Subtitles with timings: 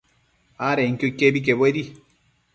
[0.69, 1.83] adenquio iquebi quebuedi